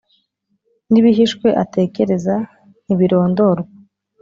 [0.91, 2.35] N ibihishwe atekereza
[2.85, 3.67] ntibirondorwa